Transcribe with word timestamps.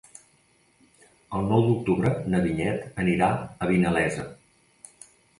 El 1.39 1.43
nou 1.49 1.65
d'octubre 1.67 2.13
na 2.35 2.39
Vinyet 2.45 2.87
anirà 3.03 3.27
a 3.35 3.69
Vinalesa. 3.73 4.25